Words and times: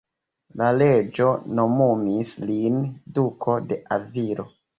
La 0.61 0.69
reĝo 0.77 1.27
nomumis 1.59 2.33
lin 2.49 2.81
Duko 3.19 3.61
de 3.71 3.79
Avilo. 3.99 4.49